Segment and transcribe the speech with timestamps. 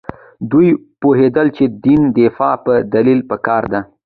[0.51, 0.67] دوی
[1.01, 3.81] پوهېدل چې د دین دفاع په دلیل پکار ده.